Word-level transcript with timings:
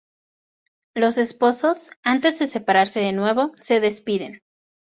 Los 0.95 1.19
esposos, 1.19 1.91
antes 2.01 2.39
de 2.39 2.47
separarse 2.47 2.99
de 3.01 3.11
nuevo, 3.11 3.51
se 3.61 3.79
despiden. 3.79 4.39